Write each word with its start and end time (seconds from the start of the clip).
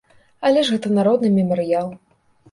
Але 0.47 0.61
ж 0.69 0.71
гэта 0.75 0.87
народны 0.95 1.29
мемарыял. 1.35 1.91